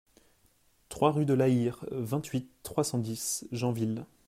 trois 0.89 1.11
rue 1.11 1.27
de 1.27 1.35
Laïr, 1.35 1.85
vingt-huit, 1.91 2.49
trois 2.63 2.83
cent 2.83 2.97
dix, 2.97 3.45
Janville 3.51 4.07